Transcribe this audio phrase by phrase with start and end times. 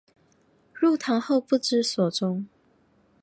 [0.73, 2.47] 入唐后不知所终。